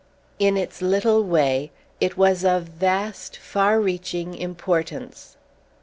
[0.39, 1.69] In its little way
[1.99, 5.37] it was of vast, far reaching importance.